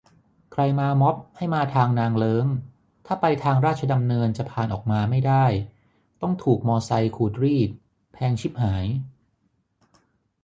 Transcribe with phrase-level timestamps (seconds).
[0.51, 2.47] "ใครมาม็อบให้มาทางนางเลิ้ง
[3.05, 5.45] ถ้าไปทางราชดำเนินจะผ่านออกมาไม่ได้
[6.21, 7.69] ต้องถูกมอไซต์ขูดรีด
[8.13, 8.85] แพงฉิบหาย"